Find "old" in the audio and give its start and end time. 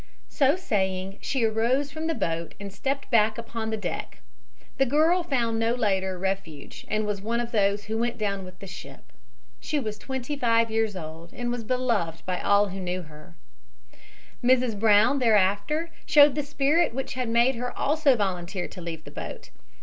10.95-11.33